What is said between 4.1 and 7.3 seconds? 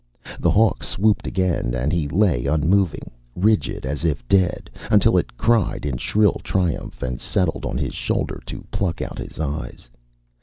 dead, until it cried in shrill triumph and